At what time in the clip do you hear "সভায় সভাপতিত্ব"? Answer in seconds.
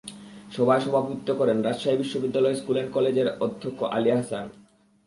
0.55-1.29